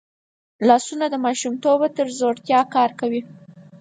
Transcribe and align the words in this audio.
لاسونه 0.67 1.05
له 1.13 1.17
ماشومتوبه 1.25 1.87
تر 1.97 2.07
زوړتیا 2.17 2.59
کار 2.75 2.89
کوي 2.99 3.21